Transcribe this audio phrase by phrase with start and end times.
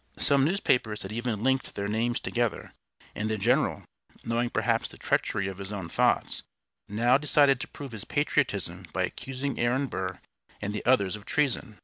[0.17, 2.73] Some newspapers had even linked their names together,
[3.13, 3.83] and the general,
[4.25, 6.41] knowing perhaps the treachery of his own thoughts,
[6.89, 10.19] now decided to prove his patriotism by accusing Aaron Burr
[10.59, 11.77] and the others of treason.